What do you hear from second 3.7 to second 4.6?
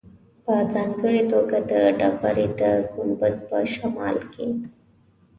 شمال کې.